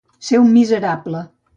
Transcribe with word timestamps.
Ser 0.29 0.39
un 0.45 0.49
miserable. 0.55 1.25